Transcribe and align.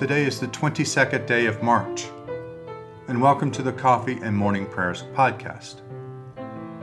Today 0.00 0.24
is 0.24 0.40
the 0.40 0.46
22nd 0.46 1.26
day 1.26 1.44
of 1.44 1.62
March, 1.62 2.06
and 3.08 3.20
welcome 3.20 3.50
to 3.50 3.60
the 3.60 3.74
Coffee 3.74 4.18
and 4.22 4.34
Morning 4.34 4.64
Prayers 4.64 5.02
podcast. 5.12 5.82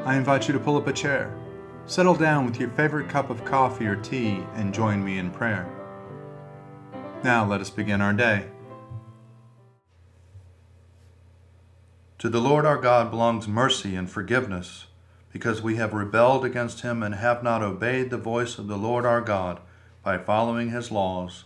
I 0.05 0.15
invite 0.15 0.47
you 0.47 0.53
to 0.53 0.59
pull 0.59 0.77
up 0.77 0.85
a 0.85 0.93
chair, 0.93 1.35
settle 1.87 2.13
down 2.13 2.45
with 2.45 2.59
your 2.59 2.69
favorite 2.69 3.09
cup 3.09 3.31
of 3.31 3.43
coffee 3.43 3.87
or 3.87 3.95
tea, 3.95 4.43
and 4.53 4.71
join 4.71 5.03
me 5.03 5.17
in 5.17 5.31
prayer. 5.31 5.67
Now 7.23 7.43
let 7.43 7.59
us 7.59 7.71
begin 7.71 8.01
our 8.01 8.13
day. 8.13 8.51
To 12.19 12.29
the 12.29 12.39
Lord 12.39 12.67
our 12.67 12.79
God 12.79 13.09
belongs 13.09 13.47
mercy 13.47 13.95
and 13.95 14.07
forgiveness, 14.07 14.85
because 15.33 15.63
we 15.63 15.77
have 15.77 15.95
rebelled 15.95 16.45
against 16.45 16.81
him 16.81 17.01
and 17.01 17.15
have 17.15 17.41
not 17.41 17.63
obeyed 17.63 18.11
the 18.11 18.17
voice 18.17 18.59
of 18.59 18.67
the 18.67 18.77
Lord 18.77 19.07
our 19.07 19.21
God 19.21 19.59
by 20.03 20.19
following 20.19 20.69
his 20.69 20.91
laws 20.91 21.45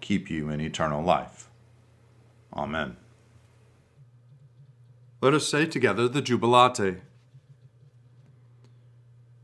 keep 0.00 0.30
you 0.30 0.48
in 0.48 0.60
eternal 0.60 1.02
life. 1.02 1.48
Amen. 2.54 2.96
Let 5.20 5.34
us 5.34 5.46
say 5.46 5.66
together 5.66 6.08
the 6.08 6.22
Jubilate. 6.22 7.02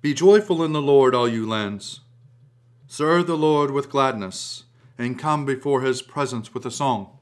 Be 0.00 0.14
joyful 0.14 0.62
in 0.62 0.72
the 0.72 0.82
Lord, 0.82 1.14
all 1.14 1.28
you 1.28 1.46
lands. 1.46 2.00
Serve 2.86 3.26
the 3.26 3.36
Lord 3.36 3.70
with 3.70 3.90
gladness, 3.90 4.64
and 4.96 5.18
come 5.18 5.44
before 5.44 5.82
his 5.82 6.00
presence 6.02 6.54
with 6.54 6.64
a 6.64 6.70
song. 6.70 7.18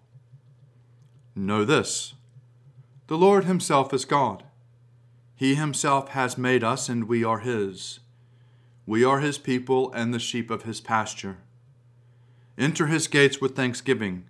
Know 1.35 1.65
this 1.65 2.15
the 3.07 3.19
Lord 3.19 3.45
himself 3.45 3.93
is 3.93 4.05
God. 4.05 4.45
He 5.35 5.57
himself 5.57 6.11
has 6.11 6.39
made 6.39 6.63
us, 6.63 6.89
and 6.89 7.09
we 7.09 7.25
are 7.25 7.41
his. 7.41 8.01
We 8.87 9.05
are 9.05 9.21
his 9.21 9.37
people 9.37 9.93
and 9.93 10.15
the 10.15 10.19
sheep 10.19 10.51
of 10.51 10.63
his 10.63 10.81
pasture. 10.81 11.39
Enter 12.57 12.87
his 12.87 13.09
gates 13.09 13.41
with 13.41 13.57
thanksgiving, 13.57 14.25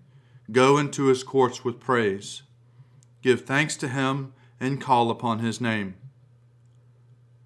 go 0.51 0.79
into 0.79 1.07
his 1.07 1.23
courts 1.23 1.65
with 1.65 1.81
praise. 1.81 2.43
Give 3.23 3.45
thanks 3.45 3.77
to 3.79 3.89
him 3.89 4.33
and 4.59 4.81
call 4.81 5.11
upon 5.11 5.41
his 5.41 5.61
name. 5.61 5.95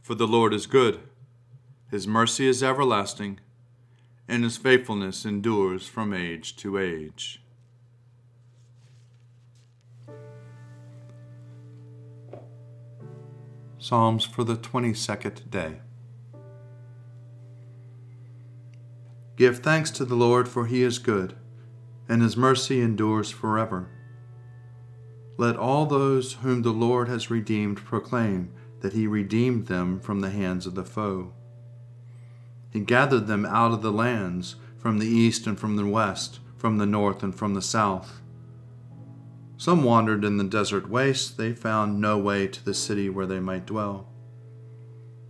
For 0.02 0.14
the 0.14 0.26
Lord 0.26 0.54
is 0.54 0.66
good, 0.66 1.00
his 1.90 2.06
mercy 2.06 2.46
is 2.46 2.62
everlasting, 2.62 3.40
and 4.28 4.44
his 4.44 4.56
faithfulness 4.56 5.24
endures 5.24 5.86
from 5.86 6.12
age 6.12 6.56
to 6.56 6.78
age. 6.78 7.42
Psalms 13.78 14.24
for 14.24 14.44
the 14.44 14.56
22nd 14.56 15.50
day. 15.50 15.80
Give 19.38 19.60
thanks 19.60 19.92
to 19.92 20.04
the 20.04 20.16
Lord, 20.16 20.48
for 20.48 20.66
he 20.66 20.82
is 20.82 20.98
good, 20.98 21.36
and 22.08 22.22
his 22.22 22.36
mercy 22.36 22.80
endures 22.80 23.30
forever. 23.30 23.88
Let 25.36 25.56
all 25.56 25.86
those 25.86 26.32
whom 26.32 26.62
the 26.62 26.72
Lord 26.72 27.06
has 27.06 27.30
redeemed 27.30 27.76
proclaim 27.76 28.50
that 28.80 28.94
he 28.94 29.06
redeemed 29.06 29.68
them 29.68 30.00
from 30.00 30.22
the 30.22 30.30
hands 30.30 30.66
of 30.66 30.74
the 30.74 30.84
foe. 30.84 31.34
He 32.72 32.80
gathered 32.80 33.28
them 33.28 33.46
out 33.46 33.70
of 33.70 33.80
the 33.80 33.92
lands, 33.92 34.56
from 34.76 34.98
the 34.98 35.06
east 35.06 35.46
and 35.46 35.56
from 35.56 35.76
the 35.76 35.86
west, 35.86 36.40
from 36.56 36.78
the 36.78 36.86
north 36.86 37.22
and 37.22 37.32
from 37.32 37.54
the 37.54 37.62
south. 37.62 38.20
Some 39.56 39.84
wandered 39.84 40.24
in 40.24 40.38
the 40.38 40.44
desert 40.44 40.90
waste, 40.90 41.36
they 41.36 41.52
found 41.52 42.00
no 42.00 42.18
way 42.18 42.48
to 42.48 42.64
the 42.64 42.74
city 42.74 43.08
where 43.08 43.26
they 43.26 43.38
might 43.38 43.66
dwell. 43.66 44.08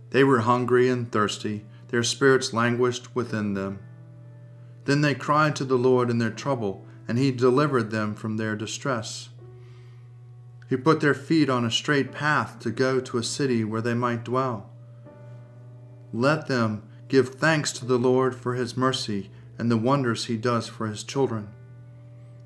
They 0.09 0.23
were 0.23 0.39
hungry 0.39 0.89
and 0.89 1.11
thirsty, 1.11 1.65
their 1.89 2.01
spirits 2.01 2.53
languished 2.53 3.15
within 3.15 3.53
them. 3.53 3.77
Then 4.89 5.01
they 5.01 5.13
cried 5.13 5.55
to 5.57 5.65
the 5.65 5.77
Lord 5.77 6.09
in 6.09 6.17
their 6.17 6.31
trouble, 6.31 6.83
and 7.07 7.19
he 7.19 7.29
delivered 7.29 7.91
them 7.91 8.15
from 8.15 8.37
their 8.37 8.55
distress. 8.55 9.29
He 10.67 10.77
put 10.77 10.99
their 10.99 11.13
feet 11.13 11.47
on 11.47 11.63
a 11.63 11.69
straight 11.69 12.11
path 12.11 12.57
to 12.61 12.71
go 12.71 12.99
to 12.99 13.19
a 13.19 13.23
city 13.23 13.63
where 13.63 13.81
they 13.81 13.93
might 13.93 14.23
dwell. 14.23 14.71
Let 16.11 16.47
them 16.47 16.89
give 17.07 17.35
thanks 17.35 17.71
to 17.73 17.85
the 17.85 17.99
Lord 17.99 18.33
for 18.33 18.55
his 18.55 18.75
mercy 18.75 19.29
and 19.59 19.69
the 19.69 19.77
wonders 19.77 20.25
he 20.25 20.37
does 20.37 20.67
for 20.67 20.87
his 20.87 21.03
children. 21.03 21.49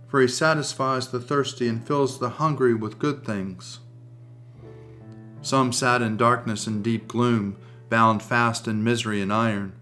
For 0.09 0.19
he 0.19 0.27
satisfies 0.27 1.07
the 1.07 1.21
thirsty 1.21 1.69
and 1.69 1.87
fills 1.87 2.19
the 2.19 2.31
hungry 2.31 2.73
with 2.73 2.99
good 2.99 3.23
things. 3.23 3.79
Some 5.41 5.71
sat 5.71 6.01
in 6.01 6.17
darkness 6.17 6.67
and 6.67 6.83
deep 6.83 7.07
gloom, 7.07 7.55
bound 7.87 8.21
fast 8.21 8.67
in 8.67 8.83
misery 8.83 9.21
and 9.21 9.31
iron 9.31 9.79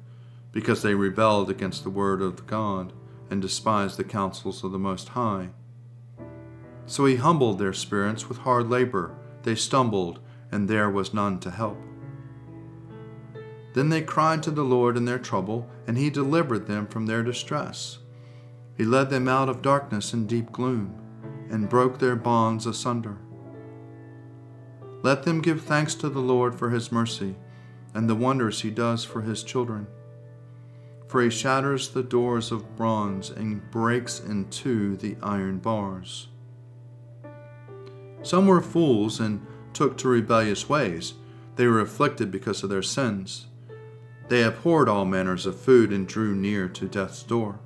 because 0.52 0.82
they 0.82 0.96
rebelled 0.96 1.50
against 1.50 1.84
the 1.84 1.90
word 1.90 2.22
of 2.22 2.46
God 2.48 2.94
and 3.30 3.42
despised 3.42 3.98
the 3.98 4.04
counsels 4.04 4.64
of 4.64 4.72
the 4.72 4.80
Most 4.80 5.10
High. 5.10 5.50
So 6.86 7.06
he 7.06 7.16
humbled 7.16 7.58
their 7.58 7.74
spirits 7.74 8.28
with 8.28 8.40
hard 8.40 8.70
labor. 8.70 9.16
They 9.44 9.56
stumbled, 9.56 10.20
and 10.52 10.68
there 10.68 10.90
was 10.90 11.14
none 11.14 11.40
to 11.40 11.52
help. 11.52 11.78
Then 13.74 13.88
they 13.88 14.02
cried 14.02 14.44
to 14.44 14.52
the 14.52 14.64
Lord 14.64 14.98
in 14.98 15.06
their 15.06 15.20
trouble, 15.20 15.70
and 15.88 15.98
he 15.98 16.10
delivered 16.10 16.68
them 16.68 16.88
from 16.88 17.06
their 17.06 17.24
distress. 17.24 18.00
He 18.78 18.84
led 18.84 19.10
them 19.10 19.30
out 19.30 19.48
of 19.48 19.62
darkness 19.62 20.12
and 20.12 20.28
deep 20.28 20.52
gloom, 20.52 20.94
and 21.50 21.70
broke 21.70 22.00
their 22.00 22.18
bonds 22.18 22.66
asunder. 22.66 23.18
Let 25.04 25.24
them 25.24 25.42
give 25.42 25.62
thanks 25.62 25.96
to 25.96 26.10
the 26.10 26.20
Lord 26.20 26.56
for 26.56 26.70
his 26.70 26.92
mercy, 26.92 27.38
and 27.94 28.10
the 28.10 28.16
wonders 28.16 28.62
he 28.62 28.70
does 28.70 29.06
for 29.06 29.22
his 29.22 29.44
children 29.44 29.88
for 31.12 31.22
he 31.22 31.30
shatters 31.30 31.90
the 31.90 32.02
doors 32.02 32.54
of 32.54 32.78
bronze 32.78 33.30
and 33.30 33.70
breaks 33.70 34.22
in 34.22 34.48
two 34.50 34.96
the 34.96 35.18
iron 35.22 35.58
bars. 35.58 36.30
Some 38.24 38.48
were 38.48 38.62
fools 38.62 39.20
and 39.20 39.46
took 39.74 39.98
to 39.98 40.08
rebellious 40.08 40.70
ways. 40.70 41.16
They 41.58 41.68
were 41.68 41.82
afflicted 41.82 42.32
because 42.32 42.64
of 42.64 42.70
their 42.70 42.82
sins. 42.82 43.48
They 44.30 44.42
abhorred 44.42 44.88
all 44.88 45.04
manners 45.04 45.46
of 45.46 45.60
food 45.60 45.92
and 45.92 46.08
drew 46.08 46.34
near 46.34 46.70
to 46.70 46.88
death's 46.88 47.24
door. 47.24 47.60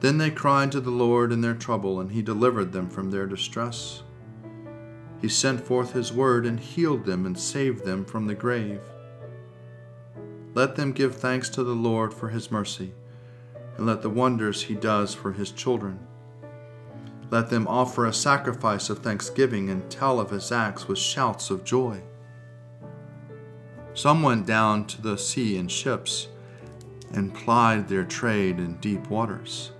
Then 0.00 0.18
they 0.18 0.32
cried 0.32 0.72
to 0.72 0.80
the 0.80 0.90
Lord 0.90 1.30
in 1.30 1.40
their 1.40 1.54
trouble, 1.54 2.00
and 2.00 2.10
he 2.10 2.22
delivered 2.22 2.72
them 2.72 2.90
from 2.90 3.12
their 3.12 3.26
distress. 3.26 4.02
He 5.20 5.28
sent 5.28 5.64
forth 5.64 5.92
his 5.92 6.12
word 6.12 6.46
and 6.46 6.58
healed 6.58 7.04
them 7.04 7.26
and 7.26 7.38
saved 7.38 7.84
them 7.84 8.04
from 8.04 8.26
the 8.26 8.34
grave. 8.34 8.80
Let 10.54 10.76
them 10.76 10.92
give 10.92 11.16
thanks 11.16 11.48
to 11.50 11.62
the 11.62 11.74
Lord 11.74 12.12
for 12.12 12.28
his 12.28 12.50
mercy, 12.50 12.92
and 13.76 13.86
let 13.86 14.02
the 14.02 14.10
wonders 14.10 14.62
he 14.62 14.74
does 14.74 15.14
for 15.14 15.32
his 15.32 15.52
children. 15.52 16.00
Let 17.30 17.50
them 17.50 17.68
offer 17.68 18.06
a 18.06 18.12
sacrifice 18.12 18.88
of 18.88 19.00
thanksgiving 19.00 19.68
and 19.68 19.90
tell 19.90 20.18
of 20.18 20.30
his 20.30 20.50
acts 20.50 20.88
with 20.88 20.98
shouts 20.98 21.50
of 21.50 21.64
joy. 21.64 22.00
Some 23.92 24.22
went 24.22 24.46
down 24.46 24.86
to 24.86 25.02
the 25.02 25.18
sea 25.18 25.56
in 25.56 25.68
ships 25.68 26.28
and 27.12 27.34
plied 27.34 27.88
their 27.88 28.04
trade 28.04 28.58
in 28.58 28.76
deep 28.76 29.08
waters. 29.08 29.72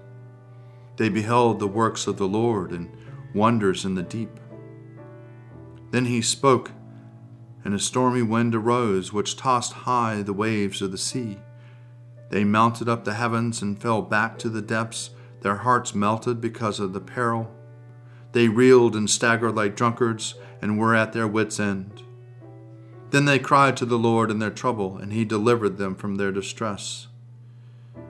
They 0.97 1.09
beheld 1.09 1.59
the 1.59 1.69
works 1.69 2.07
of 2.07 2.17
the 2.17 2.29
Lord 2.29 2.73
and 2.73 2.91
wonders 3.35 3.85
in 3.85 3.95
the 3.95 4.03
deep. 4.03 4.41
Then 5.91 6.05
he 6.05 6.21
spoke 6.21 6.73
and 7.69 7.75
a 7.75 7.79
stormy 7.79 8.23
wind 8.23 8.55
arose, 8.55 9.13
which 9.13 9.37
tossed 9.37 9.75
high 9.85 10.23
the 10.23 10.33
waves 10.33 10.81
of 10.81 10.91
the 10.91 10.97
sea. 10.97 11.37
They 12.31 12.43
mounted 12.43 12.89
up 12.89 13.05
the 13.05 13.13
heavens 13.13 13.61
and 13.61 13.79
fell 13.79 14.01
back 14.01 14.39
to 14.39 14.49
the 14.49 14.63
depths. 14.63 15.11
their 15.43 15.57
hearts 15.57 15.95
melted 15.95 16.41
because 16.41 16.81
of 16.81 16.95
the 16.95 17.01
peril. 17.01 17.55
They 18.33 18.49
reeled 18.49 18.97
and 18.97 19.11
staggered 19.11 19.55
like 19.55 19.77
drunkards 19.77 20.35
and 20.63 20.79
were 20.79 20.95
at 20.95 21.13
their 21.13 21.29
wits' 21.29 21.61
end. 21.61 22.03
Then 23.11 23.27
they 23.27 23.39
cried 23.39 23.77
to 23.77 23.85
the 23.85 23.99
Lord 23.99 24.31
in 24.31 24.39
their 24.39 24.49
trouble, 24.49 24.97
and 24.97 25.13
he 25.13 25.27
delivered 25.27 25.77
them 25.77 25.95
from 25.95 26.15
their 26.15 26.33
distress. 26.33 27.09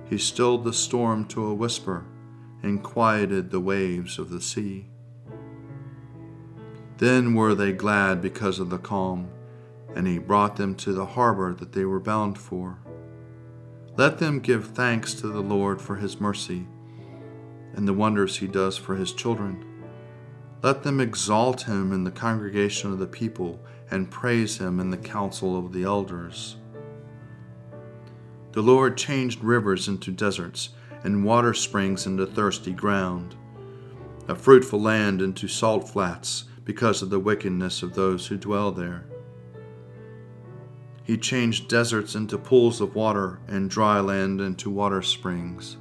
He 0.09 0.19
stilled 0.19 0.63
the 0.63 0.73
storm 0.73 1.25
to 1.31 1.45
a 1.45 1.53
whisper 1.53 2.05
and 2.63 2.81
quieted 2.81 3.51
the 3.51 3.59
waves 3.59 4.21
of 4.21 4.31
the 4.31 4.41
sea. 4.41 4.87
Then 6.99 7.35
were 7.35 7.57
they 7.57 7.73
glad 7.73 8.23
because 8.23 8.61
of 8.61 8.71
the 8.71 8.79
calm, 8.79 9.31
and 9.99 10.07
he 10.07 10.17
brought 10.17 10.55
them 10.55 10.77
to 10.77 10.93
the 10.93 11.05
harbor 11.05 11.53
that 11.53 11.73
they 11.73 11.85
were 11.85 11.99
bound 11.99 12.39
for. 12.39 12.79
Let 13.97 14.19
them 14.19 14.39
give 14.39 14.69
thanks 14.69 15.13
to 15.15 15.27
the 15.27 15.41
Lord 15.41 15.83
for 15.83 15.97
his 15.97 16.21
mercy 16.21 16.69
and 17.75 17.87
the 17.87 17.93
wonders 17.93 18.37
he 18.37 18.47
does 18.47 18.77
for 18.77 18.95
his 18.95 19.13
children. 19.13 19.65
Let 20.63 20.85
them 20.85 21.01
exalt 21.01 21.63
him 21.63 21.93
in 21.93 22.05
the 22.05 22.13
congregation 22.13 22.93
of 22.93 23.01
the 23.01 23.09
people 23.09 23.59
and 23.91 24.09
praise 24.09 24.59
him 24.59 24.79
in 24.79 24.91
the 24.91 24.97
council 24.97 25.59
of 25.59 25.73
the 25.73 25.83
elders. 25.83 26.59
The 28.53 28.63
Lord 28.63 28.97
changed 28.97 29.43
rivers 29.43 29.89
into 29.89 30.13
deserts 30.13 30.69
and 31.03 31.25
water 31.25 31.55
springs 31.55 32.07
into 32.07 32.25
thirsty 32.25 32.73
ground, 32.73 33.35
a 34.29 34.37
fruitful 34.37 34.81
land 34.81 35.21
into 35.21 35.49
salt 35.49 35.89
flats 35.89 36.45
because 36.65 37.03
of 37.03 37.11
the 37.11 37.19
wickedness 37.19 37.83
of 37.83 37.95
those 37.95 38.29
who 38.29 38.37
dwell 38.37 38.71
there. 38.71 39.05
He 41.09 41.17
changed 41.17 41.69
deserts 41.69 42.15
into 42.15 42.37
pools 42.37 42.83
of 42.83 42.95
water 42.95 43.41
and 43.49 43.71
dry 43.71 43.99
land 43.99 44.43
into 44.43 44.69
water 44.69 45.01
springs. 45.01 45.79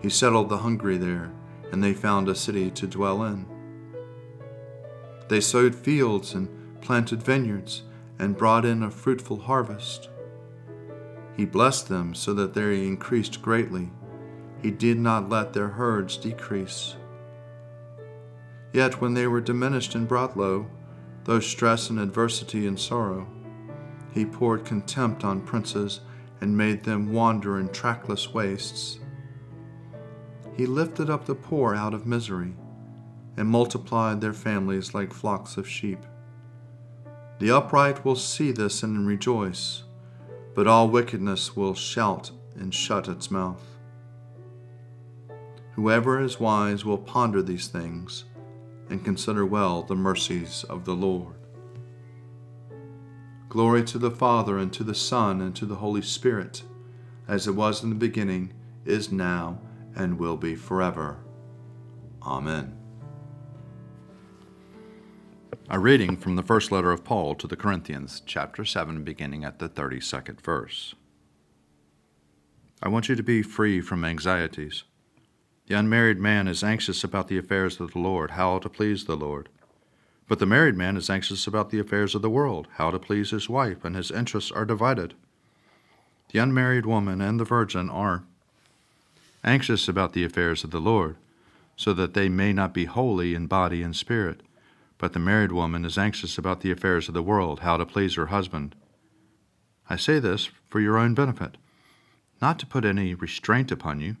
He 0.00 0.08
settled 0.08 0.48
the 0.48 0.58
hungry 0.58 0.96
there, 0.98 1.32
and 1.72 1.82
they 1.82 1.92
found 1.92 2.28
a 2.28 2.36
city 2.36 2.70
to 2.70 2.86
dwell 2.86 3.24
in. 3.24 3.44
They 5.28 5.40
sowed 5.40 5.74
fields 5.74 6.32
and 6.32 6.48
planted 6.80 7.24
vineyards 7.24 7.82
and 8.20 8.36
brought 8.36 8.64
in 8.64 8.84
a 8.84 8.90
fruitful 8.92 9.40
harvest. 9.40 10.08
He 11.36 11.44
blessed 11.44 11.88
them 11.88 12.14
so 12.14 12.32
that 12.34 12.54
they 12.54 12.86
increased 12.86 13.42
greatly. 13.42 13.90
He 14.62 14.70
did 14.70 15.00
not 15.00 15.28
let 15.28 15.54
their 15.54 15.70
herds 15.70 16.16
decrease. 16.16 16.94
Yet 18.72 19.00
when 19.00 19.14
they 19.14 19.26
were 19.26 19.40
diminished 19.40 19.96
and 19.96 20.06
brought 20.06 20.36
low, 20.36 20.68
though 21.24 21.40
stress 21.40 21.90
and 21.90 21.98
adversity 21.98 22.64
and 22.64 22.78
sorrow, 22.78 23.26
he 24.12 24.24
poured 24.24 24.64
contempt 24.64 25.24
on 25.24 25.40
princes 25.40 26.00
and 26.40 26.56
made 26.56 26.84
them 26.84 27.12
wander 27.12 27.58
in 27.58 27.68
trackless 27.68 28.34
wastes. 28.34 28.98
He 30.56 30.66
lifted 30.66 31.08
up 31.08 31.24
the 31.24 31.34
poor 31.34 31.74
out 31.74 31.94
of 31.94 32.06
misery 32.06 32.54
and 33.36 33.48
multiplied 33.48 34.20
their 34.20 34.34
families 34.34 34.92
like 34.92 35.12
flocks 35.12 35.56
of 35.56 35.68
sheep. 35.68 36.00
The 37.38 37.50
upright 37.50 38.04
will 38.04 38.16
see 38.16 38.52
this 38.52 38.82
and 38.82 39.06
rejoice, 39.06 39.84
but 40.54 40.66
all 40.66 40.88
wickedness 40.88 41.56
will 41.56 41.74
shout 41.74 42.30
and 42.54 42.74
shut 42.74 43.08
its 43.08 43.30
mouth. 43.30 43.64
Whoever 45.72 46.20
is 46.20 46.38
wise 46.38 46.84
will 46.84 46.98
ponder 46.98 47.40
these 47.40 47.68
things 47.68 48.24
and 48.90 49.04
consider 49.04 49.46
well 49.46 49.82
the 49.82 49.94
mercies 49.94 50.64
of 50.64 50.84
the 50.84 50.94
Lord. 50.94 51.41
Glory 53.52 53.84
to 53.84 53.98
the 53.98 54.10
Father, 54.10 54.56
and 54.56 54.72
to 54.72 54.82
the 54.82 54.94
Son, 54.94 55.42
and 55.42 55.54
to 55.54 55.66
the 55.66 55.74
Holy 55.74 56.00
Spirit, 56.00 56.62
as 57.28 57.46
it 57.46 57.50
was 57.50 57.82
in 57.82 57.90
the 57.90 57.94
beginning, 57.94 58.50
is 58.86 59.12
now, 59.12 59.60
and 59.94 60.18
will 60.18 60.38
be 60.38 60.54
forever. 60.54 61.18
Amen. 62.22 62.74
A 65.68 65.78
reading 65.78 66.16
from 66.16 66.36
the 66.36 66.42
first 66.42 66.72
letter 66.72 66.92
of 66.92 67.04
Paul 67.04 67.34
to 67.34 67.46
the 67.46 67.54
Corinthians, 67.54 68.22
chapter 68.24 68.64
7, 68.64 69.04
beginning 69.04 69.44
at 69.44 69.58
the 69.58 69.68
32nd 69.68 70.40
verse. 70.40 70.94
I 72.82 72.88
want 72.88 73.10
you 73.10 73.16
to 73.16 73.22
be 73.22 73.42
free 73.42 73.82
from 73.82 74.02
anxieties. 74.02 74.84
The 75.66 75.78
unmarried 75.78 76.18
man 76.18 76.48
is 76.48 76.64
anxious 76.64 77.04
about 77.04 77.28
the 77.28 77.36
affairs 77.36 77.78
of 77.80 77.92
the 77.92 77.98
Lord, 77.98 78.30
how 78.30 78.60
to 78.60 78.70
please 78.70 79.04
the 79.04 79.14
Lord. 79.14 79.50
But 80.32 80.38
the 80.38 80.46
married 80.46 80.78
man 80.78 80.96
is 80.96 81.10
anxious 81.10 81.46
about 81.46 81.68
the 81.68 81.78
affairs 81.78 82.14
of 82.14 82.22
the 82.22 82.30
world, 82.30 82.66
how 82.76 82.90
to 82.90 82.98
please 82.98 83.32
his 83.32 83.50
wife, 83.50 83.84
and 83.84 83.94
his 83.94 84.10
interests 84.10 84.50
are 84.50 84.64
divided. 84.64 85.12
The 86.30 86.38
unmarried 86.38 86.86
woman 86.86 87.20
and 87.20 87.38
the 87.38 87.44
virgin 87.44 87.90
are 87.90 88.24
anxious 89.44 89.88
about 89.88 90.14
the 90.14 90.24
affairs 90.24 90.64
of 90.64 90.70
the 90.70 90.80
Lord, 90.80 91.16
so 91.76 91.92
that 91.92 92.14
they 92.14 92.30
may 92.30 92.54
not 92.54 92.72
be 92.72 92.86
holy 92.86 93.34
in 93.34 93.46
body 93.46 93.82
and 93.82 93.94
spirit. 93.94 94.42
But 94.96 95.12
the 95.12 95.18
married 95.18 95.52
woman 95.52 95.84
is 95.84 95.98
anxious 95.98 96.38
about 96.38 96.62
the 96.62 96.70
affairs 96.70 97.08
of 97.08 97.12
the 97.12 97.22
world, 97.22 97.60
how 97.60 97.76
to 97.76 97.84
please 97.84 98.14
her 98.14 98.28
husband. 98.28 98.74
I 99.90 99.96
say 99.96 100.18
this 100.18 100.48
for 100.70 100.80
your 100.80 100.96
own 100.96 101.12
benefit, 101.12 101.58
not 102.40 102.58
to 102.60 102.66
put 102.66 102.86
any 102.86 103.12
restraint 103.12 103.70
upon 103.70 104.00
you, 104.00 104.16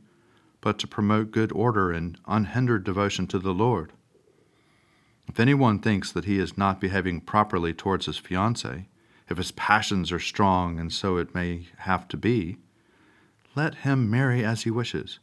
but 0.60 0.78
to 0.80 0.86
promote 0.86 1.30
good 1.30 1.52
order 1.52 1.90
and 1.90 2.18
unhindered 2.26 2.84
devotion 2.84 3.26
to 3.28 3.38
the 3.38 3.54
Lord. 3.54 3.94
If 5.28 5.40
anyone 5.40 5.78
thinks 5.78 6.12
that 6.12 6.24
he 6.24 6.38
is 6.38 6.58
not 6.58 6.80
behaving 6.80 7.22
properly 7.22 7.72
towards 7.72 8.06
his 8.06 8.20
fiancée, 8.20 8.86
if 9.28 9.38
his 9.38 9.52
passions 9.52 10.12
are 10.12 10.18
strong 10.18 10.78
and 10.78 10.92
so 10.92 11.16
it 11.16 11.34
may 11.34 11.68
have 11.78 12.06
to 12.08 12.16
be, 12.16 12.58
let 13.54 13.76
him 13.76 14.10
marry 14.10 14.44
as 14.44 14.62
he 14.62 14.70
wishes. 14.70 15.18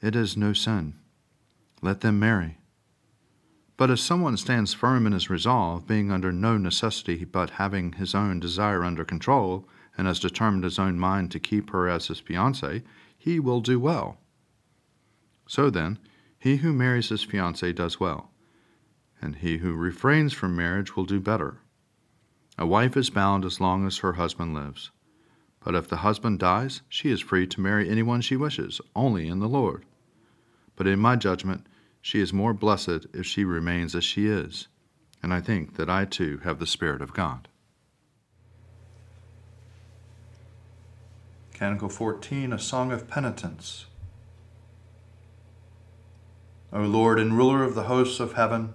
It 0.00 0.16
is 0.16 0.36
no 0.36 0.52
sin. 0.52 0.94
Let 1.80 2.00
them 2.00 2.18
marry. 2.18 2.58
But 3.76 3.90
if 3.90 4.00
someone 4.00 4.36
stands 4.36 4.74
firm 4.74 5.06
in 5.06 5.12
his 5.12 5.30
resolve, 5.30 5.86
being 5.86 6.10
under 6.10 6.32
no 6.32 6.56
necessity 6.56 7.24
but 7.24 7.50
having 7.50 7.92
his 7.92 8.14
own 8.14 8.40
desire 8.40 8.84
under 8.84 9.04
control, 9.04 9.68
and 9.96 10.06
has 10.06 10.20
determined 10.20 10.64
his 10.64 10.78
own 10.78 10.98
mind 10.98 11.30
to 11.30 11.40
keep 11.40 11.70
her 11.70 11.88
as 11.88 12.06
his 12.08 12.20
fiancée, 12.20 12.82
he 13.16 13.38
will 13.38 13.60
do 13.60 13.78
well. 13.78 14.18
So 15.46 15.70
then, 15.70 15.98
he 16.38 16.56
who 16.56 16.72
marries 16.72 17.10
his 17.10 17.24
fiancée 17.24 17.74
does 17.74 18.00
well, 18.00 18.31
and 19.22 19.36
he 19.36 19.58
who 19.58 19.72
refrains 19.72 20.32
from 20.32 20.56
marriage 20.56 20.96
will 20.96 21.04
do 21.04 21.20
better. 21.20 21.58
A 22.58 22.66
wife 22.66 22.96
is 22.96 23.08
bound 23.08 23.44
as 23.44 23.60
long 23.60 23.86
as 23.86 23.98
her 23.98 24.14
husband 24.14 24.52
lives. 24.52 24.90
But 25.64 25.76
if 25.76 25.88
the 25.88 25.98
husband 25.98 26.40
dies, 26.40 26.82
she 26.88 27.10
is 27.10 27.20
free 27.20 27.46
to 27.46 27.60
marry 27.60 27.88
anyone 27.88 28.20
she 28.20 28.36
wishes, 28.36 28.80
only 28.96 29.28
in 29.28 29.38
the 29.38 29.48
Lord. 29.48 29.84
But 30.74 30.88
in 30.88 30.98
my 30.98 31.16
judgment, 31.16 31.66
she 32.00 32.20
is 32.20 32.32
more 32.32 32.52
blessed 32.52 33.06
if 33.14 33.24
she 33.24 33.44
remains 33.44 33.94
as 33.94 34.04
she 34.04 34.26
is, 34.26 34.66
and 35.22 35.32
I 35.32 35.40
think 35.40 35.76
that 35.76 35.88
I 35.88 36.04
too 36.04 36.40
have 36.42 36.58
the 36.58 36.66
Spirit 36.66 37.00
of 37.00 37.14
God. 37.14 37.46
Canticle 41.54 41.90
14, 41.90 42.52
a 42.52 42.58
song 42.58 42.90
of 42.90 43.06
penitence. 43.06 43.86
O 46.72 46.80
Lord 46.80 47.20
and 47.20 47.36
ruler 47.36 47.62
of 47.62 47.76
the 47.76 47.84
hosts 47.84 48.18
of 48.18 48.32
heaven, 48.32 48.74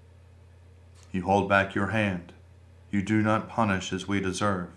You 1.11 1.23
hold 1.23 1.49
back 1.49 1.75
your 1.75 1.87
hand. 1.87 2.31
You 2.89 3.01
do 3.01 3.21
not 3.21 3.49
punish 3.49 3.91
as 3.91 4.07
we 4.07 4.19
deserve. 4.19 4.69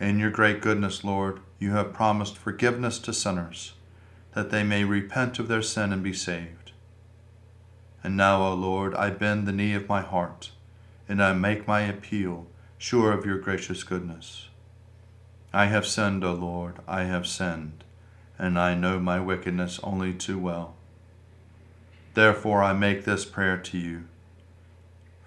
In 0.00 0.18
your 0.18 0.30
great 0.30 0.60
goodness, 0.60 1.04
Lord, 1.04 1.40
you 1.58 1.72
have 1.72 1.92
promised 1.92 2.36
forgiveness 2.36 2.98
to 3.00 3.12
sinners, 3.12 3.74
that 4.34 4.50
they 4.50 4.64
may 4.64 4.84
repent 4.84 5.38
of 5.38 5.48
their 5.48 5.62
sin 5.62 5.92
and 5.92 6.02
be 6.02 6.12
saved. 6.12 6.72
And 8.02 8.16
now, 8.16 8.42
O 8.42 8.54
Lord, 8.54 8.94
I 8.94 9.10
bend 9.10 9.46
the 9.46 9.52
knee 9.52 9.74
of 9.74 9.88
my 9.88 10.00
heart, 10.00 10.50
and 11.08 11.22
I 11.22 11.32
make 11.34 11.68
my 11.68 11.82
appeal, 11.82 12.46
sure 12.78 13.12
of 13.12 13.24
your 13.24 13.38
gracious 13.38 13.84
goodness. 13.84 14.48
I 15.52 15.66
have 15.66 15.86
sinned, 15.86 16.24
O 16.24 16.32
Lord, 16.32 16.80
I 16.88 17.04
have 17.04 17.26
sinned, 17.26 17.84
and 18.38 18.58
I 18.58 18.74
know 18.74 18.98
my 18.98 19.20
wickedness 19.20 19.78
only 19.84 20.14
too 20.14 20.38
well. 20.38 20.74
Therefore 22.14 22.62
I 22.62 22.72
make 22.72 23.04
this 23.04 23.24
prayer 23.24 23.56
to 23.58 23.78
you. 23.78 24.04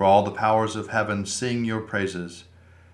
For 0.00 0.06
all 0.06 0.22
the 0.22 0.30
powers 0.30 0.76
of 0.76 0.88
heaven 0.88 1.26
sing 1.26 1.66
your 1.66 1.82
praises, 1.82 2.44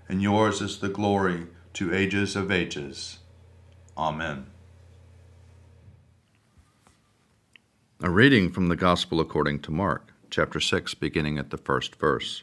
and 0.09 0.21
yours 0.21 0.61
is 0.61 0.81
the 0.81 0.89
glory 0.89 1.47
to 1.75 1.95
ages 1.95 2.35
of 2.35 2.51
ages. 2.51 3.19
Amen. 3.97 4.47
A 8.03 8.11
reading 8.11 8.51
from 8.51 8.67
the 8.67 8.75
Gospel 8.75 9.21
according 9.21 9.61
to 9.61 9.71
Mark, 9.71 10.13
chapter 10.31 10.59
6, 10.59 10.95
beginning 10.95 11.39
at 11.39 11.51
the 11.51 11.59
first 11.59 11.95
verse. 11.95 12.43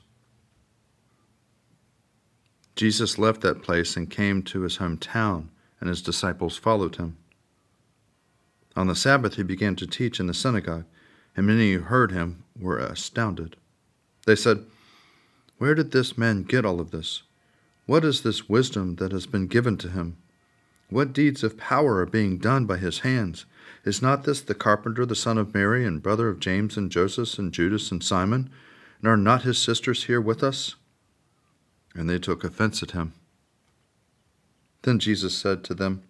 Jesus 2.77 3.19
left 3.19 3.41
that 3.41 3.63
place 3.63 3.97
and 3.97 4.09
came 4.09 4.41
to 4.43 4.61
his 4.61 4.77
hometown, 4.77 5.49
and 5.81 5.89
his 5.89 6.01
disciples 6.01 6.55
followed 6.55 6.95
him. 6.95 7.17
On 8.77 8.87
the 8.87 8.95
Sabbath, 8.95 9.35
he 9.35 9.43
began 9.43 9.75
to 9.75 9.85
teach 9.85 10.21
in 10.21 10.27
the 10.27 10.33
synagogue, 10.33 10.85
and 11.35 11.47
many 11.47 11.73
who 11.73 11.81
heard 11.81 12.13
him 12.13 12.45
were 12.57 12.77
astounded. 12.77 13.57
They 14.25 14.35
said, 14.35 14.65
Where 15.57 15.75
did 15.75 15.91
this 15.91 16.17
man 16.17 16.43
get 16.43 16.65
all 16.65 16.79
of 16.79 16.91
this? 16.91 17.23
What 17.85 18.05
is 18.05 18.21
this 18.21 18.47
wisdom 18.47 18.95
that 18.95 19.11
has 19.11 19.25
been 19.25 19.47
given 19.47 19.77
to 19.79 19.89
him? 19.89 20.17
What 20.89 21.11
deeds 21.11 21.43
of 21.43 21.57
power 21.57 21.97
are 21.97 22.05
being 22.05 22.37
done 22.37 22.65
by 22.65 22.77
his 22.77 22.99
hands? 22.99 23.45
Is 23.83 24.01
not 24.01 24.23
this 24.23 24.39
the 24.39 24.55
carpenter, 24.55 25.05
the 25.05 25.15
son 25.15 25.37
of 25.37 25.53
Mary, 25.53 25.85
and 25.85 26.01
brother 26.01 26.29
of 26.29 26.39
James 26.39 26.77
and 26.77 26.89
Joseph 26.89 27.37
and 27.37 27.51
Judas 27.51 27.91
and 27.91 28.01
Simon? 28.01 28.49
And 28.99 29.09
are 29.09 29.17
not 29.17 29.43
his 29.43 29.57
sisters 29.57 30.05
here 30.05 30.21
with 30.21 30.41
us? 30.41 30.75
And 31.93 32.09
they 32.09 32.19
took 32.19 32.45
offense 32.45 32.81
at 32.81 32.91
him. 32.91 33.13
Then 34.83 34.99
Jesus 34.99 35.37
said 35.37 35.63
to 35.65 35.73
them, 35.73 36.03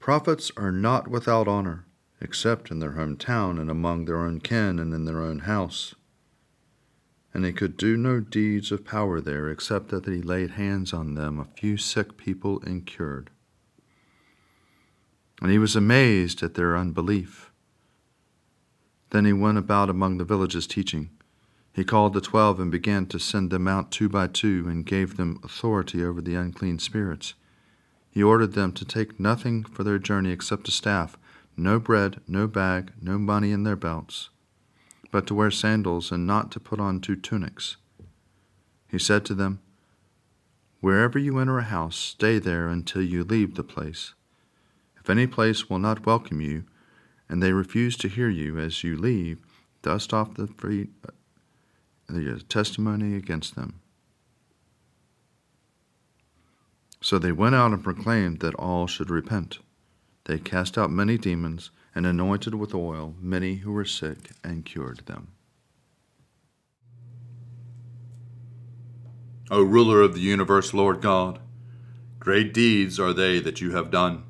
Prophets 0.00 0.50
are 0.56 0.72
not 0.72 1.08
without 1.08 1.46
honor, 1.46 1.84
except 2.20 2.70
in 2.70 2.80
their 2.80 2.92
hometown 2.92 3.60
and 3.60 3.70
among 3.70 4.04
their 4.04 4.18
own 4.18 4.40
kin 4.40 4.78
and 4.80 4.92
in 4.92 5.04
their 5.04 5.20
own 5.20 5.40
house 5.40 5.94
and 7.34 7.44
he 7.44 7.52
could 7.52 7.76
do 7.76 7.96
no 7.96 8.20
deeds 8.20 8.70
of 8.70 8.84
power 8.84 9.20
there 9.20 9.50
except 9.50 9.88
that 9.88 10.06
he 10.06 10.22
laid 10.22 10.52
hands 10.52 10.92
on 10.92 11.14
them, 11.14 11.40
a 11.40 11.44
few 11.44 11.76
sick 11.76 12.16
people, 12.16 12.62
and 12.64 12.86
cured. 12.86 13.28
And 15.42 15.50
he 15.50 15.58
was 15.58 15.74
amazed 15.74 16.44
at 16.44 16.54
their 16.54 16.76
unbelief. 16.76 17.50
Then 19.10 19.24
he 19.24 19.32
went 19.32 19.58
about 19.58 19.90
among 19.90 20.18
the 20.18 20.24
villages 20.24 20.68
teaching. 20.68 21.10
He 21.72 21.84
called 21.84 22.12
the 22.12 22.20
twelve 22.20 22.60
and 22.60 22.70
began 22.70 23.06
to 23.06 23.18
send 23.18 23.50
them 23.50 23.66
out 23.66 23.90
two 23.90 24.08
by 24.08 24.28
two 24.28 24.66
and 24.68 24.86
gave 24.86 25.16
them 25.16 25.40
authority 25.42 26.04
over 26.04 26.22
the 26.22 26.36
unclean 26.36 26.78
spirits. 26.78 27.34
He 28.10 28.22
ordered 28.22 28.52
them 28.52 28.70
to 28.72 28.84
take 28.84 29.18
nothing 29.18 29.64
for 29.64 29.82
their 29.82 29.98
journey 29.98 30.30
except 30.30 30.68
a 30.68 30.70
staff, 30.70 31.18
no 31.56 31.80
bread, 31.80 32.20
no 32.28 32.46
bag, 32.46 32.92
no 33.02 33.18
money 33.18 33.50
in 33.50 33.64
their 33.64 33.76
belts 33.76 34.30
but 35.14 35.28
to 35.28 35.34
wear 35.36 35.48
sandals 35.48 36.10
and 36.10 36.26
not 36.26 36.50
to 36.50 36.58
put 36.58 36.80
on 36.80 37.00
two 37.00 37.14
tunics. 37.14 37.76
He 38.88 38.98
said 38.98 39.24
to 39.26 39.34
them, 39.36 39.60
Wherever 40.80 41.20
you 41.20 41.38
enter 41.38 41.56
a 41.56 41.62
house, 41.62 41.94
stay 41.94 42.40
there 42.40 42.66
until 42.66 43.00
you 43.00 43.22
leave 43.22 43.54
the 43.54 43.62
place. 43.62 44.14
If 44.98 45.08
any 45.08 45.28
place 45.28 45.70
will 45.70 45.78
not 45.78 46.04
welcome 46.04 46.40
you, 46.40 46.64
and 47.28 47.40
they 47.40 47.52
refuse 47.52 47.96
to 47.98 48.08
hear 48.08 48.28
you 48.28 48.58
as 48.58 48.82
you 48.82 48.96
leave, 48.96 49.38
dust 49.82 50.12
off 50.12 50.34
the 50.34 50.48
free, 50.48 50.88
uh, 51.06 51.12
the 52.08 52.42
testimony 52.48 53.14
against 53.14 53.54
them. 53.54 53.78
So 57.00 57.20
they 57.20 57.30
went 57.30 57.54
out 57.54 57.70
and 57.70 57.84
proclaimed 57.84 58.40
that 58.40 58.56
all 58.56 58.88
should 58.88 59.10
repent. 59.10 59.58
They 60.24 60.40
cast 60.40 60.76
out 60.76 60.90
many 60.90 61.18
demons 61.18 61.70
and 61.94 62.06
anointed 62.06 62.54
with 62.54 62.74
oil 62.74 63.14
many 63.20 63.56
who 63.56 63.72
were 63.72 63.84
sick 63.84 64.30
and 64.42 64.64
cured 64.64 65.02
them. 65.06 65.28
O 69.50 69.62
ruler 69.62 70.00
of 70.00 70.14
the 70.14 70.20
universe, 70.20 70.74
Lord 70.74 71.00
God, 71.00 71.38
great 72.18 72.52
deeds 72.52 72.98
are 72.98 73.12
they 73.12 73.38
that 73.40 73.60
you 73.60 73.72
have 73.72 73.90
done, 73.90 74.24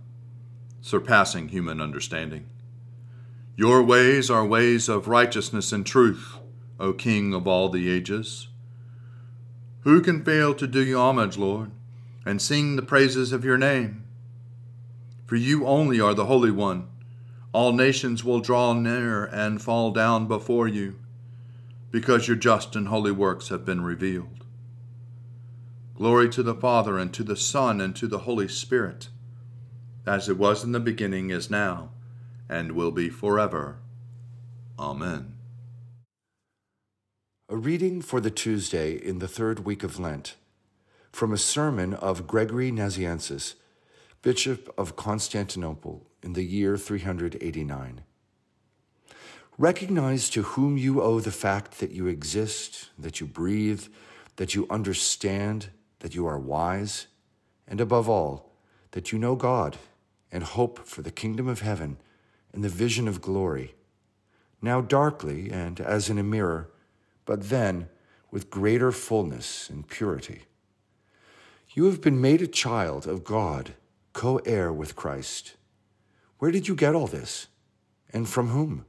surpassing 0.81 1.49
human 1.49 1.81
understanding. 1.81 2.47
Your 3.57 3.83
ways 3.83 4.31
are 4.31 4.45
ways 4.45 4.89
of 4.89 5.07
righteousness 5.07 5.73
and 5.73 5.87
truth, 5.87 6.35
O 6.81 6.93
King 6.93 7.33
of 7.33 7.47
all 7.47 7.69
the 7.69 7.89
ages. 7.89 8.49
Who 9.83 10.03
can 10.03 10.25
fail 10.25 10.55
to 10.55 10.67
do 10.67 10.85
you 10.85 10.99
homage, 10.99 11.39
Lord, 11.39 11.71
and 12.27 12.43
sing 12.43 12.75
the 12.75 12.83
praises 12.83 13.33
of 13.33 13.45
your 13.45 13.57
name? 13.57 14.05
For 15.27 15.37
you 15.37 15.67
only 15.67 16.01
are 16.01 16.15
the 16.15 16.27
Holy 16.27 16.51
One 16.51 16.89
all 17.55 17.73
nations 17.73 18.25
will 18.25 18.41
draw 18.41 18.73
near 18.73 19.27
and 19.27 19.63
fall 19.63 19.93
down 19.93 20.27
before 20.27 20.67
you, 20.67 20.99
because 21.93 22.27
your 22.27 22.37
just 22.37 22.75
and 22.75 22.89
holy 22.89 23.13
works 23.13 23.49
have 23.49 23.65
been 23.65 23.81
revealed. 23.81 24.45
Glory 25.95 26.29
to 26.29 26.43
the 26.43 26.57
Father, 26.57 26.99
and 26.99 27.15
to 27.15 27.23
the 27.23 27.37
Son, 27.37 27.81
and 27.81 27.95
to 27.95 28.09
the 28.09 28.19
Holy 28.19 28.49
Spirit, 28.49 29.09
as 30.05 30.29
it 30.29 30.37
was 30.37 30.65
in 30.65 30.73
the 30.73 30.81
beginning, 30.81 31.31
is 31.31 31.49
now, 31.49 31.91
and 32.49 32.73
will 32.73 32.91
be 32.91 33.09
forever. 33.09 33.79
Amen. 34.77 35.37
A 37.49 37.57
reading 37.57 38.03
for 38.03 38.21
the 38.21 38.33
Tuesday 38.33 38.95
in 38.95 39.21
the 39.21 39.29
third 39.29 39.61
week 39.61 39.85
of 39.85 40.01
Lent 40.01 40.35
from 41.13 41.33
a 41.33 41.39
sermon 41.39 41.95
of 41.95 42.27
Gregory 42.27 42.73
Nazianzus, 42.73 43.55
Bishop 44.23 44.75
of 44.77 44.97
Constantinople 44.97 46.05
in 46.25 46.33
the 46.33 46.43
year 46.43 46.77
389. 46.79 48.01
Recognize 49.59 50.31
to 50.31 50.43
whom 50.43 50.77
you 50.77 51.01
owe 51.01 51.21
the 51.21 51.31
fact 51.31 51.79
that 51.79 51.93
you 51.93 52.09
exist, 52.09 52.89
that 52.99 53.21
you 53.21 53.27
breathe, 53.27 53.85
that 54.37 54.55
you 54.55 54.67
understand, 54.69 55.69
that 56.01 56.15
you 56.15 56.27
are 56.27 56.39
wise, 56.39 57.07
and 57.69 57.81
above 57.81 58.09
all, 58.09 58.53
that 58.93 59.13
you 59.13 59.19
know 59.19 59.37
God 59.37 59.77
and 60.33 60.43
hope 60.43 60.81
for 60.81 61.03
the 61.03 61.13
kingdom 61.13 61.47
of 61.47 61.61
heaven 61.61 61.99
and 62.53 62.65
the 62.65 62.69
vision 62.69 63.07
of 63.07 63.21
glory, 63.21 63.75
now 64.61 64.81
darkly 64.81 65.51
and 65.51 65.81
as 65.81 66.09
in 66.09 66.19
a 66.19 66.23
mirror, 66.25 66.71
but 67.27 67.49
then 67.51 67.89
with 68.31 68.51
greater 68.51 68.91
fullness 68.91 69.71
and 69.71 69.87
purity. 69.87 70.43
You 71.75 71.85
have 71.85 72.01
been 72.01 72.21
made 72.21 72.43
a 72.43 72.47
child 72.47 73.07
of 73.07 73.25
God, 73.25 73.75
co 74.13 74.39
heir 74.39 74.73
with 74.73 74.97
Christ. 74.97 75.55
Where 76.39 76.51
did 76.51 76.69
you 76.69 76.75
get 76.75 76.95
all 76.95 77.07
this? 77.07 77.49
And 78.13 78.29
from 78.29 78.49
whom? 78.49 78.85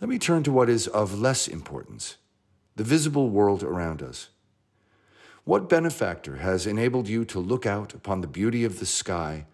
Let 0.00 0.08
me 0.08 0.18
turn 0.18 0.42
to 0.44 0.52
what 0.52 0.68
is 0.68 0.88
of 0.88 1.18
less 1.18 1.46
importance 1.46 2.16
the 2.74 2.84
visible 2.84 3.28
world 3.28 3.62
around 3.62 4.02
us. 4.02 4.30
What 5.44 5.68
benefactor 5.68 6.36
has 6.36 6.66
enabled 6.66 7.06
you 7.08 7.24
to 7.26 7.38
look 7.38 7.66
out 7.66 7.94
upon 7.94 8.20
the 8.20 8.26
beauty 8.26 8.64
of 8.64 8.78
the 8.78 8.86
sky, 8.86 9.46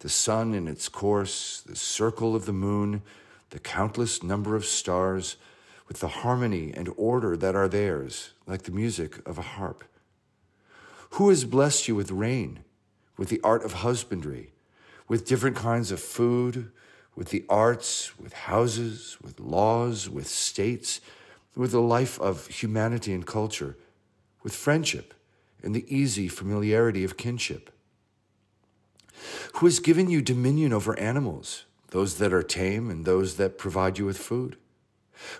the 0.00 0.08
sun 0.08 0.52
in 0.52 0.66
its 0.66 0.88
course, 0.88 1.62
the 1.64 1.76
circle 1.76 2.34
of 2.34 2.46
the 2.46 2.52
moon, 2.52 3.02
the 3.50 3.58
countless 3.58 4.22
number 4.22 4.56
of 4.56 4.64
stars, 4.64 5.36
with 5.88 6.00
the 6.00 6.08
harmony 6.08 6.72
and 6.74 6.92
order 6.96 7.36
that 7.36 7.54
are 7.54 7.68
theirs, 7.68 8.32
like 8.46 8.62
the 8.62 8.72
music 8.72 9.26
of 9.26 9.38
a 9.38 9.42
harp? 9.42 9.84
Who 11.10 11.28
has 11.28 11.44
blessed 11.44 11.86
you 11.86 11.94
with 11.94 12.10
rain, 12.10 12.64
with 13.16 13.28
the 13.28 13.40
art 13.44 13.62
of 13.64 13.74
husbandry? 13.74 14.52
With 15.08 15.26
different 15.26 15.56
kinds 15.56 15.90
of 15.90 16.00
food, 16.00 16.70
with 17.14 17.30
the 17.30 17.44
arts, 17.48 18.18
with 18.18 18.32
houses, 18.32 19.16
with 19.22 19.40
laws, 19.40 20.08
with 20.08 20.26
states, 20.26 21.00
with 21.56 21.72
the 21.72 21.80
life 21.80 22.20
of 22.20 22.46
humanity 22.48 23.14
and 23.14 23.26
culture, 23.26 23.76
with 24.42 24.54
friendship 24.54 25.14
and 25.62 25.74
the 25.74 25.86
easy 25.94 26.28
familiarity 26.28 27.02
of 27.02 27.16
kinship. 27.16 27.70
Who 29.54 29.66
has 29.66 29.78
given 29.78 30.10
you 30.10 30.20
dominion 30.20 30.72
over 30.72 30.98
animals, 30.98 31.64
those 31.88 32.18
that 32.18 32.32
are 32.32 32.42
tame 32.42 32.90
and 32.90 33.04
those 33.04 33.36
that 33.36 33.58
provide 33.58 33.98
you 33.98 34.04
with 34.04 34.18
food? 34.18 34.56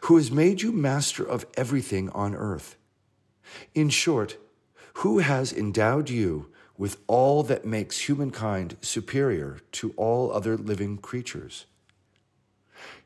Who 0.03 0.17
has 0.17 0.31
made 0.31 0.63
you 0.63 0.73
master 0.73 1.23
of 1.23 1.45
everything 1.55 2.09
on 2.11 2.35
earth? 2.35 2.77
In 3.75 3.91
short, 3.91 4.39
who 4.95 5.19
has 5.19 5.53
endowed 5.53 6.09
you 6.09 6.51
with 6.79 6.99
all 7.07 7.43
that 7.43 7.65
makes 7.65 8.09
humankind 8.09 8.77
superior 8.81 9.59
to 9.73 9.93
all 9.97 10.33
other 10.33 10.57
living 10.57 10.99
creatures? 10.99 11.67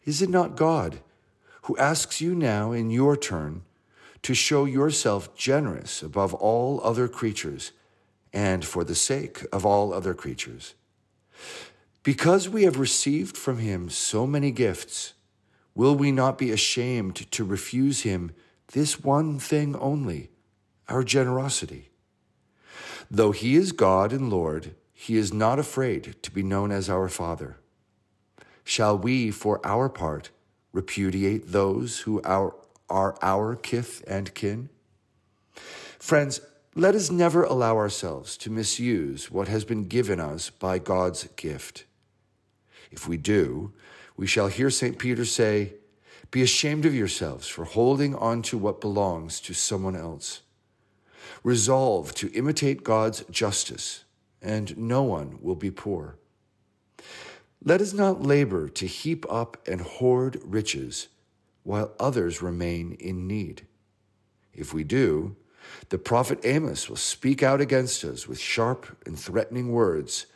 Is 0.04 0.22
it 0.22 0.30
not 0.30 0.56
God 0.56 1.00
who 1.62 1.76
asks 1.76 2.20
you 2.20 2.34
now 2.34 2.72
in 2.72 2.90
your 2.90 3.16
turn 3.16 3.62
to 4.22 4.34
show 4.34 4.64
yourself 4.64 5.34
generous 5.36 6.02
above 6.02 6.34
all 6.34 6.80
other 6.82 7.08
creatures 7.08 7.72
and 8.32 8.64
for 8.64 8.84
the 8.84 8.94
sake 8.94 9.44
of 9.52 9.64
all 9.64 9.92
other 9.92 10.14
creatures? 10.14 10.74
Because 12.02 12.48
we 12.48 12.64
have 12.64 12.78
received 12.78 13.36
from 13.36 13.58
him 13.58 13.90
so 13.90 14.26
many 14.26 14.50
gifts, 14.50 15.12
will 15.74 15.94
we 15.94 16.10
not 16.10 16.38
be 16.38 16.50
ashamed 16.50 17.30
to 17.30 17.44
refuse 17.44 18.02
him 18.02 18.32
this 18.72 19.00
one 19.00 19.38
thing 19.38 19.76
only, 19.76 20.30
our 20.88 21.02
generosity? 21.04 21.89
Though 23.10 23.32
he 23.32 23.56
is 23.56 23.72
God 23.72 24.12
and 24.12 24.30
Lord, 24.30 24.74
he 24.92 25.16
is 25.16 25.32
not 25.32 25.58
afraid 25.58 26.16
to 26.22 26.30
be 26.30 26.42
known 26.42 26.70
as 26.70 26.88
our 26.88 27.08
Father. 27.08 27.56
Shall 28.62 28.96
we, 28.96 29.32
for 29.32 29.60
our 29.66 29.88
part, 29.88 30.30
repudiate 30.72 31.50
those 31.50 32.00
who 32.00 32.22
are, 32.22 32.54
our 32.88 33.56
kith 33.56 34.04
and 34.06 34.32
kin? 34.34 34.68
Friends, 35.98 36.40
let 36.76 36.94
us 36.94 37.10
never 37.10 37.42
allow 37.42 37.76
ourselves 37.76 38.36
to 38.36 38.50
misuse 38.50 39.28
what 39.28 39.48
has 39.48 39.64
been 39.64 39.88
given 39.88 40.20
us 40.20 40.50
by 40.50 40.78
God's 40.78 41.24
gift. 41.34 41.84
If 42.92 43.08
we 43.08 43.16
do, 43.16 43.72
we 44.16 44.28
shall 44.28 44.46
hear 44.46 44.70
St. 44.70 44.98
Peter 44.98 45.24
say, 45.24 45.74
Be 46.30 46.42
ashamed 46.42 46.86
of 46.86 46.94
yourselves 46.94 47.48
for 47.48 47.64
holding 47.64 48.14
on 48.14 48.42
to 48.42 48.58
what 48.58 48.80
belongs 48.80 49.40
to 49.40 49.54
someone 49.54 49.96
else. 49.96 50.42
Resolve 51.42 52.14
to 52.14 52.32
imitate 52.32 52.84
God's 52.84 53.24
justice, 53.30 54.04
and 54.42 54.76
no 54.76 55.02
one 55.02 55.38
will 55.40 55.54
be 55.54 55.70
poor. 55.70 56.16
Let 57.62 57.80
us 57.80 57.92
not 57.92 58.22
labor 58.22 58.68
to 58.68 58.86
heap 58.86 59.24
up 59.30 59.56
and 59.68 59.80
hoard 59.80 60.40
riches 60.44 61.08
while 61.62 61.92
others 62.00 62.42
remain 62.42 62.92
in 62.92 63.26
need. 63.26 63.66
If 64.54 64.72
we 64.72 64.84
do, 64.84 65.36
the 65.90 65.98
prophet 65.98 66.40
Amos 66.44 66.88
will 66.88 66.96
speak 66.96 67.42
out 67.42 67.60
against 67.60 68.04
us 68.04 68.26
with 68.26 68.38
sharp 68.38 68.96
and 69.06 69.18
threatening 69.18 69.72
words. 69.72 70.26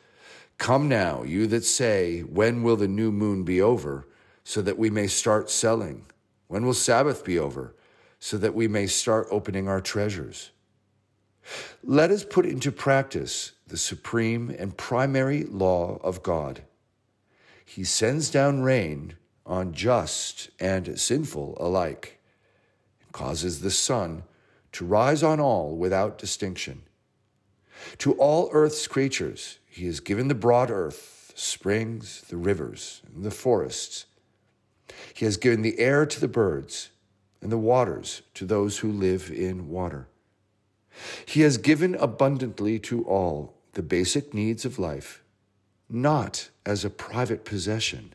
Come 0.58 0.88
now, 0.88 1.22
you 1.22 1.46
that 1.48 1.64
say, 1.64 2.20
When 2.20 2.62
will 2.62 2.76
the 2.76 2.88
new 2.88 3.10
moon 3.10 3.42
be 3.42 3.60
over, 3.60 4.06
so 4.44 4.62
that 4.62 4.78
we 4.78 4.90
may 4.90 5.06
start 5.06 5.50
selling? 5.50 6.06
When 6.48 6.64
will 6.64 6.74
Sabbath 6.74 7.24
be 7.24 7.38
over, 7.38 7.74
so 8.20 8.36
that 8.38 8.54
we 8.54 8.68
may 8.68 8.86
start 8.86 9.26
opening 9.30 9.68
our 9.68 9.80
treasures? 9.80 10.50
Let 11.82 12.10
us 12.10 12.24
put 12.24 12.46
into 12.46 12.72
practice 12.72 13.52
the 13.66 13.76
supreme 13.76 14.54
and 14.58 14.76
primary 14.76 15.44
law 15.44 15.98
of 16.02 16.22
God. 16.22 16.62
He 17.64 17.84
sends 17.84 18.30
down 18.30 18.62
rain 18.62 19.14
on 19.46 19.72
just 19.72 20.50
and 20.58 20.98
sinful 20.98 21.56
alike, 21.60 22.20
and 23.02 23.12
causes 23.12 23.60
the 23.60 23.70
sun 23.70 24.24
to 24.72 24.84
rise 24.84 25.22
on 25.22 25.40
all 25.40 25.76
without 25.76 26.18
distinction. 26.18 26.82
To 27.98 28.12
all 28.14 28.48
earth's 28.52 28.86
creatures, 28.86 29.58
he 29.66 29.86
has 29.86 30.00
given 30.00 30.28
the 30.28 30.34
broad 30.34 30.70
earth, 30.70 31.32
springs, 31.34 32.22
the 32.22 32.36
rivers, 32.36 33.02
and 33.14 33.24
the 33.24 33.30
forests. 33.30 34.06
He 35.12 35.24
has 35.24 35.36
given 35.36 35.62
the 35.62 35.78
air 35.78 36.06
to 36.06 36.20
the 36.20 36.28
birds, 36.28 36.90
and 37.40 37.50
the 37.52 37.58
waters 37.58 38.22
to 38.34 38.46
those 38.46 38.78
who 38.78 38.90
live 38.90 39.30
in 39.30 39.68
water. 39.68 40.08
He 41.26 41.40
has 41.40 41.58
given 41.58 41.94
abundantly 41.94 42.78
to 42.80 43.04
all 43.04 43.54
the 43.72 43.82
basic 43.82 44.32
needs 44.32 44.64
of 44.64 44.78
life, 44.78 45.22
not 45.88 46.50
as 46.64 46.84
a 46.84 46.90
private 46.90 47.44
possession, 47.44 48.14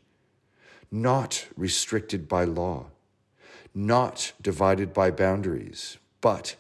not 0.92 1.48
restricted 1.56 2.28
by 2.28 2.44
law, 2.46 2.88
not 3.74 4.32
divided 4.42 4.94
by 4.94 5.12
boundaries, 5.12 5.98
but 6.22 6.56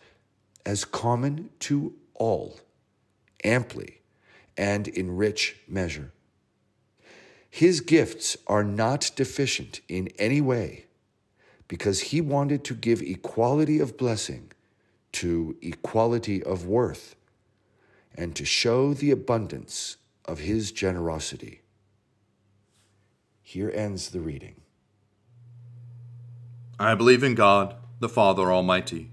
as 0.66 0.86
common 0.86 1.50
to 1.60 1.94
all, 2.14 2.60
amply 3.44 4.02
and 4.58 4.88
in 4.88 5.16
rich 5.16 5.56
measure. 5.68 6.12
His 7.50 7.82
gifts 7.82 8.38
are 8.46 8.64
not 8.64 9.12
deficient 9.16 9.82
in 9.88 10.10
any 10.20 10.42
way 10.42 10.86
because 11.68 12.02
he 12.02 12.22
wanted 12.22 12.64
to 12.66 12.76
give 12.76 13.02
equality 13.02 13.80
of 13.80 13.98
blessing 13.98 14.52
to 15.14 15.58
equality 15.62 16.44
of 16.44 16.66
worth 16.66 17.16
and 18.16 18.36
to 18.36 18.46
show 18.46 18.94
the 18.94 19.12
abundance 19.12 19.98
of 20.26 20.40
his 20.40 20.72
generosity. 20.72 21.62
Here 23.42 23.72
ends 23.74 24.10
the 24.10 24.22
reading. 24.22 24.62
I 26.80 26.96
believe 26.96 27.24
in 27.24 27.36
God, 27.36 27.76
the 28.00 28.10
Father 28.10 28.52
Almighty 28.52 29.12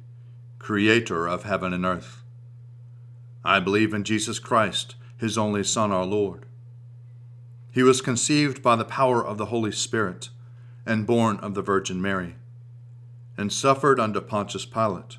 creator 0.66 1.28
of 1.28 1.44
heaven 1.44 1.72
and 1.72 1.87
earth. 1.87 2.24
I 3.44 3.61
believe 3.61 3.94
in 3.94 4.02
Jesus 4.02 4.40
Christ, 4.40 4.96
his 5.16 5.38
only 5.38 5.62
Son, 5.62 5.92
our 5.92 6.04
Lord. 6.04 6.44
He 7.70 7.85
was 7.85 8.00
conceived 8.00 8.64
by 8.64 8.74
the 8.74 8.85
power 8.85 9.24
of 9.24 9.38
the 9.38 9.44
Holy 9.44 9.70
Spirit 9.70 10.30
and 10.85 11.06
born 11.06 11.37
of 11.37 11.54
the 11.54 11.62
Virgin 11.62 12.02
Mary, 12.02 12.35
and 13.38 13.52
suffered 13.52 14.00
under 14.00 14.20
Pontius 14.20 14.66
Pilate, 14.66 15.18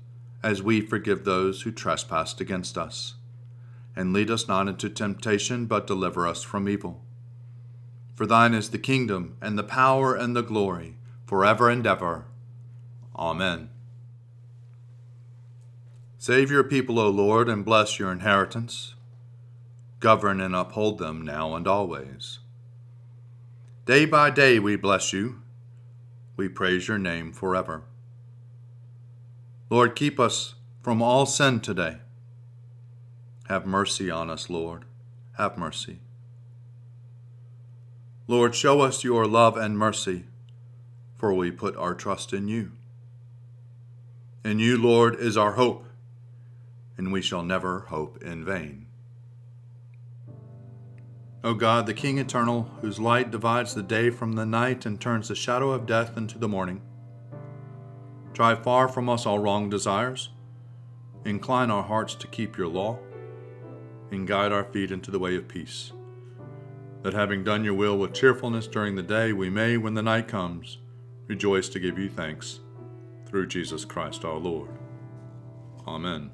as 0.43 0.61
we 0.61 0.81
forgive 0.81 1.23
those 1.23 1.61
who 1.61 1.71
trespass 1.71 2.39
against 2.39 2.77
us. 2.77 3.15
And 3.95 4.13
lead 4.13 4.31
us 4.31 4.47
not 4.47 4.67
into 4.67 4.89
temptation, 4.89 5.65
but 5.65 5.87
deliver 5.87 6.27
us 6.27 6.43
from 6.43 6.69
evil. 6.69 7.01
For 8.15 8.25
thine 8.25 8.53
is 8.53 8.69
the 8.69 8.77
kingdom, 8.77 9.35
and 9.41 9.57
the 9.57 9.63
power, 9.63 10.15
and 10.15 10.35
the 10.35 10.43
glory, 10.43 10.97
forever 11.25 11.69
and 11.69 11.85
ever. 11.85 12.25
Amen. 13.15 13.69
Save 16.17 16.51
your 16.51 16.63
people, 16.63 16.99
O 16.99 17.09
Lord, 17.09 17.49
and 17.49 17.65
bless 17.65 17.97
your 17.97 18.11
inheritance. 18.11 18.93
Govern 19.99 20.39
and 20.39 20.55
uphold 20.55 20.99
them 20.99 21.23
now 21.23 21.55
and 21.55 21.67
always. 21.67 22.39
Day 23.85 24.05
by 24.05 24.29
day 24.29 24.59
we 24.59 24.75
bless 24.75 25.11
you. 25.13 25.41
We 26.37 26.47
praise 26.47 26.87
your 26.87 26.99
name 26.99 27.33
forever. 27.33 27.83
Lord, 29.71 29.95
keep 29.95 30.19
us 30.19 30.53
from 30.83 31.01
all 31.01 31.25
sin 31.25 31.61
today. 31.61 31.97
Have 33.47 33.65
mercy 33.65 34.11
on 34.11 34.29
us, 34.29 34.49
Lord. 34.49 34.85
Have 35.37 35.57
mercy. 35.57 36.01
Lord, 38.27 38.53
show 38.53 38.81
us 38.81 39.03
your 39.03 39.25
love 39.25 39.57
and 39.57 39.79
mercy, 39.79 40.25
for 41.17 41.33
we 41.33 41.49
put 41.49 41.75
our 41.77 41.95
trust 41.95 42.33
in 42.33 42.47
you. 42.47 42.73
In 44.45 44.59
you, 44.59 44.77
Lord, 44.77 45.15
is 45.15 45.37
our 45.37 45.53
hope 45.53 45.85
and 46.97 47.11
we 47.11 47.21
shall 47.21 47.41
never 47.41 47.79
hope 47.89 48.21
in 48.21 48.45
vain. 48.45 48.85
O 51.43 51.55
God, 51.55 51.87
the 51.87 51.93
King 51.95 52.19
eternal, 52.19 52.69
whose 52.81 52.99
light 52.99 53.31
divides 53.31 53.73
the 53.73 53.81
day 53.81 54.11
from 54.11 54.33
the 54.33 54.45
night 54.45 54.85
and 54.85 55.01
turns 55.01 55.29
the 55.29 55.35
shadow 55.35 55.71
of 55.71 55.87
death 55.87 56.15
into 56.15 56.37
the 56.37 56.47
morning, 56.47 56.81
drive 58.41 58.63
far 58.63 58.87
from 58.87 59.07
us 59.07 59.27
all 59.27 59.37
wrong 59.37 59.69
desires, 59.69 60.29
incline 61.25 61.69
our 61.69 61.83
hearts 61.83 62.15
to 62.15 62.25
keep 62.25 62.57
your 62.57 62.67
law, 62.67 62.97
and 64.09 64.27
guide 64.27 64.51
our 64.51 64.63
feet 64.63 64.91
into 64.91 65.11
the 65.11 65.19
way 65.19 65.35
of 65.35 65.47
peace, 65.47 65.91
that 67.03 67.13
having 67.13 67.43
done 67.43 67.63
your 67.63 67.75
will 67.75 67.95
with 67.95 68.15
cheerfulness 68.15 68.65
during 68.65 68.95
the 68.95 69.03
day, 69.03 69.31
we 69.31 69.47
may, 69.47 69.77
when 69.77 69.93
the 69.93 70.01
night 70.01 70.27
comes, 70.27 70.79
rejoice 71.27 71.69
to 71.69 71.79
give 71.79 71.99
you 71.99 72.09
thanks, 72.09 72.61
through 73.27 73.45
Jesus 73.45 73.85
Christ 73.85 74.25
our 74.25 74.39
Lord. 74.39 74.71
Amen. 75.85 76.31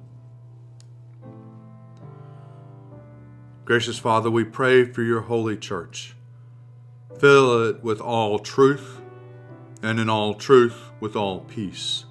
Gracious 3.65 4.00
Father, 4.00 4.32
we 4.32 4.46
pray 4.46 4.86
for 4.86 5.02
your 5.02 5.24
holy 5.24 5.58
church, 5.58 6.15
Fill 7.20 7.67
it 7.67 7.84
with 7.84 8.00
all 8.00 8.39
truth, 8.39 9.02
and 9.81 9.99
in 9.99 10.09
all 10.09 10.33
truth 10.33 10.91
with 10.99 11.15
all 11.15 11.41
peace. 11.41 12.05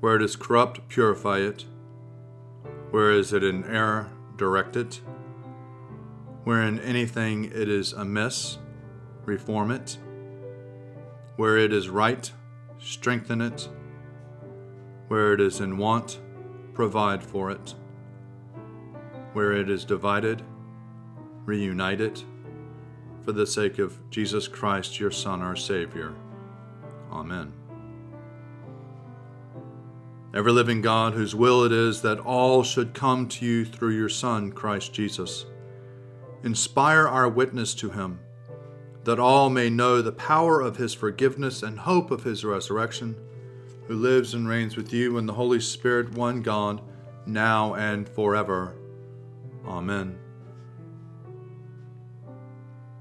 Where 0.00 0.16
it 0.16 0.22
is 0.22 0.36
corrupt, 0.36 0.88
purify 0.88 1.38
it. 1.38 1.66
Where 2.90 3.10
is 3.10 3.32
it 3.32 3.44
in 3.44 3.64
error, 3.64 4.10
direct 4.36 4.76
it. 4.76 5.00
Where 6.44 6.62
in 6.62 6.80
anything 6.80 7.44
it 7.44 7.68
is 7.68 7.92
amiss, 7.92 8.58
reform 9.24 9.70
it. 9.70 9.98
Where 11.36 11.56
it 11.56 11.72
is 11.72 11.88
right, 11.88 12.30
strengthen 12.78 13.40
it. 13.40 13.68
Where 15.08 15.32
it 15.32 15.40
is 15.40 15.60
in 15.60 15.76
want, 15.76 16.18
provide 16.74 17.22
for 17.22 17.50
it. 17.50 17.74
Where 19.32 19.52
it 19.52 19.70
is 19.70 19.84
divided, 19.84 20.42
reunite 21.44 22.00
it 22.00 22.24
for 23.24 23.32
the 23.32 23.46
sake 23.46 23.78
of 23.78 23.98
Jesus 24.10 24.48
Christ, 24.48 25.00
your 25.00 25.10
Son, 25.10 25.42
our 25.42 25.56
Savior. 25.56 26.14
Amen. 27.10 27.52
Ever 30.32 30.52
living 30.52 30.80
God, 30.80 31.14
whose 31.14 31.34
will 31.34 31.64
it 31.64 31.72
is 31.72 32.02
that 32.02 32.20
all 32.20 32.62
should 32.62 32.94
come 32.94 33.26
to 33.28 33.44
you 33.44 33.64
through 33.64 33.96
your 33.96 34.08
Son, 34.08 34.52
Christ 34.52 34.92
Jesus, 34.92 35.46
inspire 36.44 37.08
our 37.08 37.28
witness 37.28 37.74
to 37.74 37.90
him, 37.90 38.20
that 39.02 39.18
all 39.18 39.50
may 39.50 39.68
know 39.68 40.00
the 40.00 40.12
power 40.12 40.60
of 40.60 40.76
his 40.76 40.94
forgiveness 40.94 41.64
and 41.64 41.80
hope 41.80 42.12
of 42.12 42.22
his 42.22 42.44
resurrection, 42.44 43.16
who 43.88 43.96
lives 43.96 44.34
and 44.34 44.48
reigns 44.48 44.76
with 44.76 44.92
you 44.92 45.18
in 45.18 45.26
the 45.26 45.32
Holy 45.32 45.58
Spirit, 45.58 46.12
one 46.12 46.42
God, 46.42 46.80
now 47.26 47.74
and 47.74 48.08
forever. 48.08 48.76
Amen. 49.66 50.19